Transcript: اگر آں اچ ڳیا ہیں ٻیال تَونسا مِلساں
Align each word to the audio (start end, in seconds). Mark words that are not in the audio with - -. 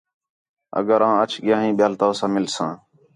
اگر 0.79 0.99
آں 1.07 1.15
اچ 1.23 1.31
ڳیا 1.45 1.57
ہیں 1.63 1.73
ٻیال 1.77 1.93
تَونسا 1.99 2.25
مِلساں 2.35 2.71